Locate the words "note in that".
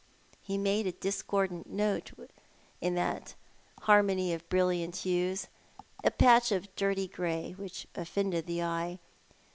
1.69-3.35